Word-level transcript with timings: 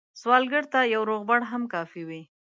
سوالګر 0.21 0.63
ته 0.73 0.79
یو 0.93 1.01
روغبړ 1.09 1.39
هم 1.51 1.63
کافي 1.73 2.01
وي 2.09 2.21